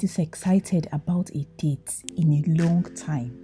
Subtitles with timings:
[0.00, 3.36] this excited about a date in a long time.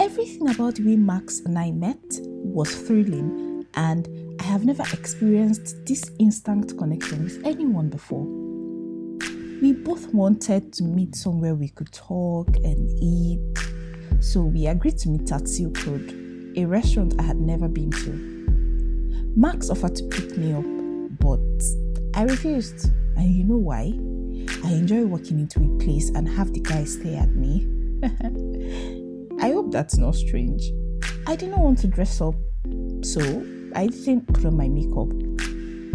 [0.00, 4.08] Everything about the way Max and I met was thrilling, and
[4.40, 8.24] I have never experienced this instant connection with anyone before.
[9.62, 13.58] We both wanted to meet somewhere we could talk and eat,
[14.20, 18.10] so we agreed to meet at Silk Road, a restaurant I had never been to.
[19.36, 20.64] Max offered to pick me up,
[21.20, 21.38] but
[22.18, 22.90] I refused.
[23.16, 23.92] And you know why?
[24.64, 27.66] I enjoy walking into a place and have the guy stare at me.
[29.40, 30.62] I hope that's not strange.
[31.26, 32.34] I didn't want to dress up,
[33.02, 33.20] so
[33.74, 35.08] I didn't put on my makeup.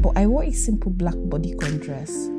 [0.01, 2.29] But I wore a simple black bodycon dress,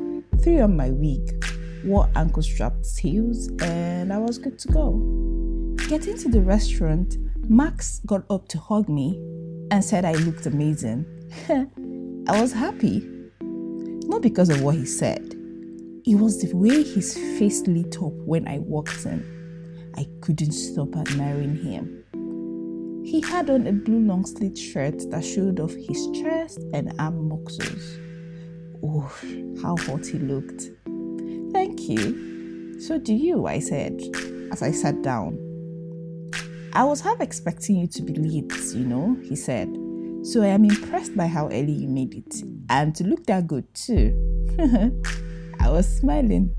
[0.41, 1.45] threw on my wig,
[1.85, 4.93] wore ankle strapped heels, and I was good to go.
[5.87, 7.17] Getting to the restaurant,
[7.49, 9.17] Max got up to hug me
[9.71, 11.05] and said I looked amazing.
[11.49, 13.07] I was happy.
[13.41, 15.36] Not because of what he said,
[16.07, 19.91] it was the way his face lit up when I walked in.
[19.97, 23.03] I couldn't stop admiring him.
[23.05, 27.27] He had on a blue long sleeved shirt that showed off his chest and arm
[27.27, 27.97] muscles.
[28.81, 29.13] Oh,
[29.61, 30.69] how hot he looked.
[31.51, 32.79] Thank you.
[32.79, 34.01] So do you, I said
[34.53, 35.37] as I sat down.
[36.71, 39.67] I was half expecting you to be late, you know, he said.
[40.23, 43.65] So I am impressed by how early you made it and to look that good
[43.73, 44.13] too.
[45.67, 46.55] I was smiling.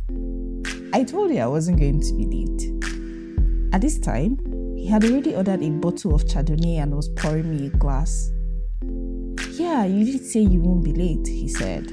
[0.92, 3.74] I told you I wasn't going to be late.
[3.74, 4.36] At this time,
[4.76, 8.30] he had already ordered a bottle of Chardonnay and was pouring me a glass.
[9.58, 11.90] Yeah, you did say you won't be late, he said.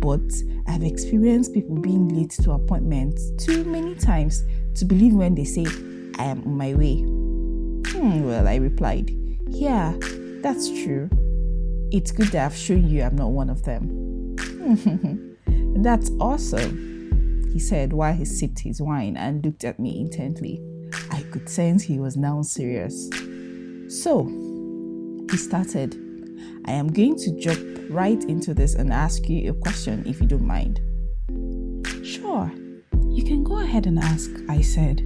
[0.00, 0.22] But
[0.66, 4.42] I've experienced people being late to appointments too many times
[4.76, 5.66] to believe when they say,
[6.18, 7.02] I am on my way.
[7.92, 9.10] Hmm, well, I replied,
[9.48, 9.92] Yeah,
[10.40, 11.10] that's true.
[11.92, 15.26] It's good that I've shown you I'm not one of them.
[15.46, 20.62] that's awesome, he said while he sipped his wine and looked at me intently.
[21.10, 23.08] I could sense he was now serious.
[23.88, 24.24] So,
[25.30, 25.94] he started.
[26.66, 30.26] I am going to jump right into this and ask you a question if you
[30.26, 30.80] don't mind.
[32.04, 32.50] Sure,
[33.08, 34.98] you can go ahead and ask, I said,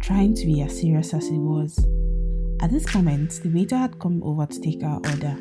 [0.00, 1.78] trying to be as serious as he was.
[2.60, 5.36] At this moment, the waiter had come over to take our order.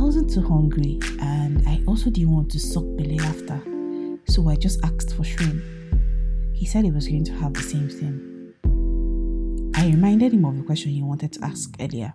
[0.00, 3.62] I wasn't too hungry and I also didn't want to suck belly after,
[4.28, 5.62] so I just asked for shrimp.
[6.54, 8.54] He said he was going to have the same thing.
[9.76, 12.14] I reminded him of the question he wanted to ask earlier.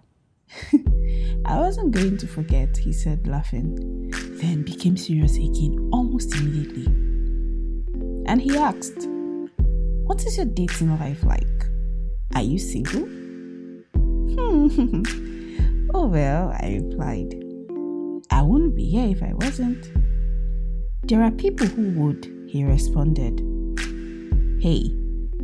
[1.46, 4.09] I wasn't going to forget, he said, laughing,
[4.41, 6.88] then became serious again almost immediately.
[8.25, 9.07] And he asked,
[10.07, 11.67] What is your dating life like?
[12.34, 13.07] Are you single?
[15.94, 17.45] oh, well, I replied,
[18.35, 19.88] I wouldn't be here if I wasn't.
[21.07, 23.40] There are people who would, he responded.
[24.62, 24.94] Hey,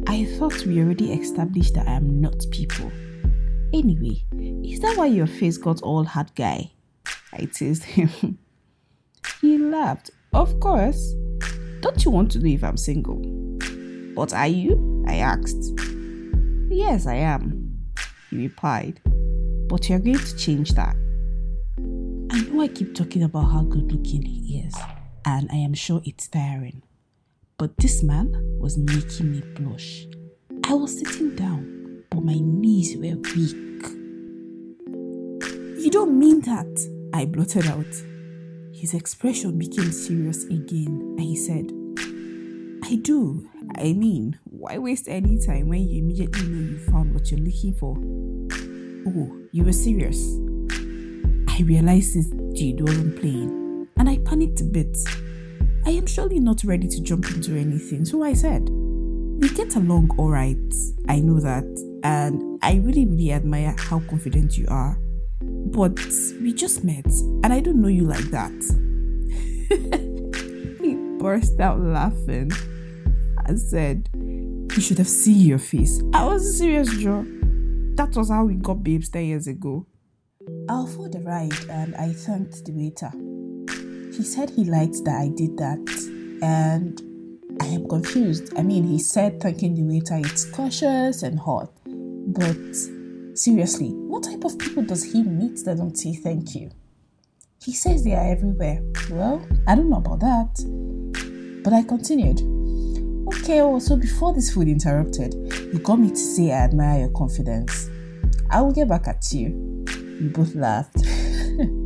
[0.07, 2.91] I thought we already established that I am not people.
[3.73, 4.25] Anyway,
[4.65, 6.69] is that why your face got all hard guy?
[7.31, 8.37] I teased him.
[9.41, 10.11] he laughed.
[10.33, 11.13] Of course.
[11.79, 13.21] Don't you want to know if I'm single?
[14.13, 15.05] But are you?
[15.07, 15.79] I asked.
[16.69, 17.73] Yes, I am,
[18.29, 18.99] he replied.
[19.69, 20.97] But you're going to change that.
[22.61, 24.75] I keep talking about how good looking he is,
[25.25, 26.83] and I am sure it's tiring.
[27.57, 30.05] But this man was making me blush.
[30.65, 33.83] I was sitting down, but my knees were weak.
[35.83, 37.91] You don't mean that, I blurted out.
[38.75, 41.71] His expression became serious again, and he said,
[42.83, 43.49] I do.
[43.75, 47.73] I mean, why waste any time when you immediately know you found what you're looking
[47.73, 47.97] for?
[49.07, 50.50] Oh, you were serious.
[51.61, 54.97] I realized this dude wasn't playing, and I panicked a bit.
[55.85, 60.09] I am surely not ready to jump into anything, so I said, We get along
[60.17, 60.57] alright,
[61.07, 61.65] I know that,
[62.03, 64.97] and I really, really admire how confident you are.
[65.41, 65.99] But
[66.41, 67.05] we just met,
[67.43, 68.51] and I don't know you like that.
[70.81, 72.51] he burst out laughing
[73.45, 76.01] and said, You should have seen your face.
[76.11, 77.23] I was serious, Joe.
[77.97, 79.85] That was how we got babes 10 years ago.
[80.69, 83.11] I'll for the ride, and I thanked the waiter.
[84.15, 85.79] He said he liked that I did that,
[86.41, 87.01] and
[87.61, 88.53] I am confused.
[88.57, 92.57] I mean, he said thanking the waiter it's cautious and hot, but
[93.35, 96.71] seriously, what type of people does he meet that don't say thank you?
[97.63, 98.81] He says they are everywhere.
[99.11, 101.61] Well, I don't know about that.
[101.63, 102.39] But I continued.
[103.35, 105.35] Okay, oh, so before this food interrupted,
[105.71, 107.87] you got me to say I admire your confidence.
[108.49, 109.80] I will get back at you.
[110.21, 111.03] We both laughed.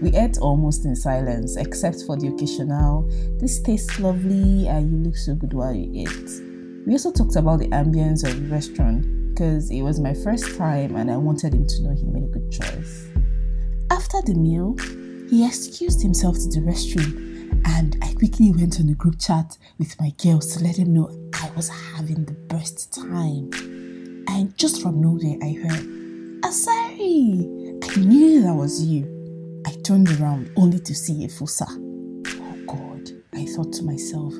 [0.00, 3.02] We ate almost in silence, except for the occasional,
[3.40, 6.86] this tastes lovely and you look so good while you eat.
[6.86, 10.94] We also talked about the ambience of the restaurant because it was my first time
[10.94, 13.08] and I wanted him to know he made a good choice.
[13.90, 14.76] After the meal,
[15.28, 20.00] he excused himself to the restroom and I quickly went on a group chat with
[20.00, 23.50] my girls to let them know I was having the best time.
[24.28, 26.44] And just from nowhere, I heard,
[26.98, 27.78] Asari!
[27.82, 29.62] I knew that was you.
[29.66, 31.66] I turned around only to see Efosa.
[32.26, 34.34] Oh God, I thought to myself,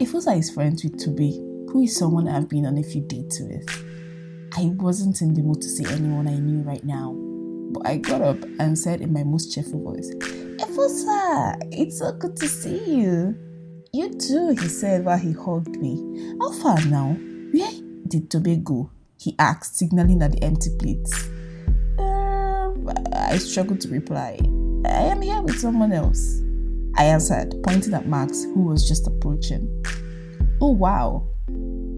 [0.00, 1.36] Efosa is friends with Toby,
[1.70, 3.68] who is someone I've been on a few dates with.
[4.56, 7.12] I wasn't in the mood to see anyone I knew right now,
[7.72, 10.10] but I got up and said in my most cheerful voice,
[10.58, 13.36] Efosa, it's so good to see you.
[13.92, 16.36] You too, he said while he hugged me.
[16.40, 17.16] How far now?
[17.52, 17.70] Where
[18.08, 18.90] did Toby go?
[19.18, 21.30] He asked, signaling at the empty plates.
[23.26, 24.38] I struggled to reply.
[24.86, 26.40] I am here with someone else.
[26.96, 29.84] I answered, pointing at Max, who was just approaching.
[30.60, 31.28] Oh, wow.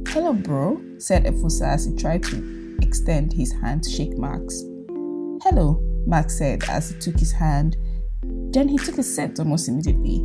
[0.08, 4.62] Hello, bro, said Efosa as he tried to extend his hand to shake Max.
[5.42, 7.76] Hello, Max said as he took his hand.
[8.22, 10.18] Then he took a set almost immediately.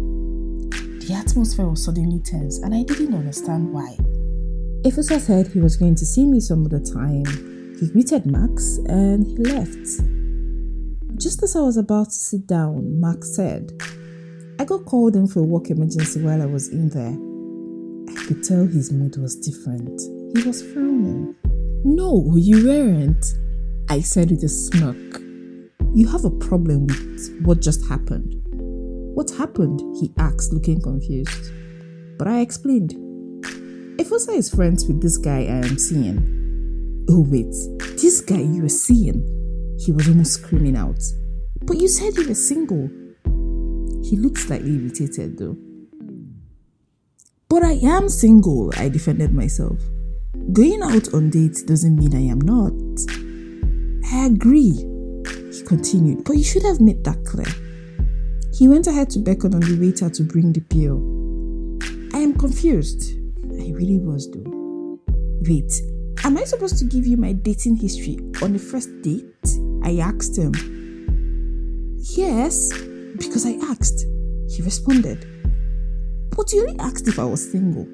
[1.05, 3.97] The atmosphere was suddenly tense, and I didn't understand why.
[4.83, 7.25] Efosa said he was going to see me some other time.
[7.79, 10.22] He greeted Max and he left.
[11.17, 13.71] Just as I was about to sit down, Mark said,
[14.59, 17.13] I got called in for a work emergency while I was in there.
[18.09, 20.01] I could tell his mood was different.
[20.35, 21.35] He was frowning.
[21.85, 23.25] No, you weren't,
[23.89, 25.21] I said with a smirk.
[25.93, 28.33] You have a problem with what just happened.
[29.13, 29.81] What happened?
[29.99, 31.53] he asked, looking confused.
[32.17, 32.95] But I explained.
[33.99, 37.05] Efosa is friends with this guy I am seeing.
[37.07, 37.53] Oh, wait,
[38.01, 39.42] this guy you are seeing?
[39.85, 41.01] He was almost screaming out.
[41.63, 42.89] But you said you were single.
[44.03, 45.57] He looked slightly irritated though.
[47.49, 49.79] But I am single, I defended myself.
[50.51, 52.73] Going out on dates doesn't mean I am not.
[54.11, 54.71] I agree,
[55.51, 57.47] he continued, but you should have made that clear.
[58.53, 60.97] He went ahead to beckon on the waiter to bring the bill.
[62.13, 63.13] I am confused.
[63.59, 64.99] I really was though.
[65.47, 65.71] Wait,
[66.23, 69.25] am I supposed to give you my dating history on the first date?
[69.83, 70.53] I asked him.
[71.97, 72.71] Yes,
[73.17, 74.05] because I asked.
[74.49, 75.27] He responded.
[76.35, 77.87] But you only asked if I was single.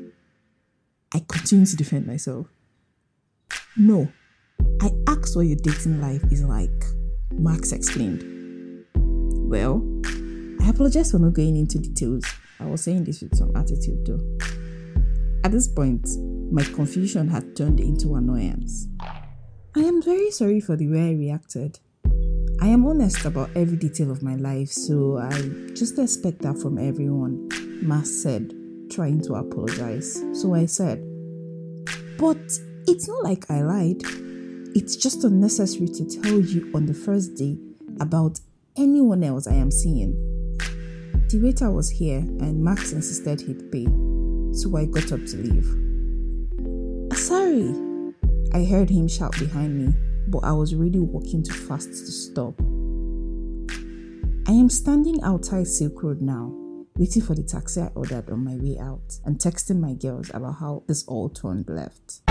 [1.14, 2.48] I continued to defend myself.
[3.76, 4.12] No,
[4.82, 6.84] I asked what your dating life is like,
[7.32, 8.24] Max explained.
[9.50, 9.82] Well,
[10.62, 12.26] I apologize for not going into details.
[12.60, 14.20] I was saying this with some attitude though.
[15.44, 16.08] At this point,
[16.52, 18.88] my confusion had turned into annoyance.
[19.76, 21.80] I am very sorry for the way I reacted.
[22.62, 25.30] I am honest about every detail of my life, so I
[25.76, 27.48] just expect that from everyone,
[27.84, 28.54] Max said,
[28.90, 30.24] trying to apologize.
[30.34, 31.00] So I said,
[32.18, 32.38] But
[32.88, 34.02] it's not like I lied.
[34.76, 37.58] It's just unnecessary to tell you on the first day
[38.02, 38.40] about
[38.76, 40.14] anyone else I am seeing.
[41.30, 43.86] The waiter was here and Max insisted he'd pay,
[44.52, 45.89] so I got up to leave.
[47.50, 47.74] Sorry,
[48.54, 49.92] I heard him shout behind me,
[50.28, 52.54] but I was really walking too fast to stop.
[54.48, 56.54] I am standing outside Silk Road now,
[56.96, 60.58] waiting for the taxi I ordered on my way out and texting my girls about
[60.60, 62.22] how this all turned left.